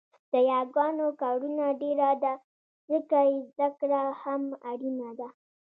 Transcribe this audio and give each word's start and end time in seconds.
د 0.31 0.33
یاګانو 0.51 1.07
کارونه 1.21 1.65
ډېره 1.81 2.09
ده 2.23 2.33
ځکه 2.91 3.17
يې 3.29 3.37
زده 3.49 3.67
کړه 3.79 4.01
هم 4.21 4.43
اړینه 4.71 5.09
ده 5.19 5.29